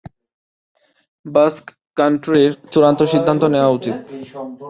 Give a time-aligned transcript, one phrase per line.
[1.25, 1.65] বাস্ক
[1.97, 3.95] কান্ট্রির চূড়ান্ত সিদ্ধান্ত নেয়া উচিত।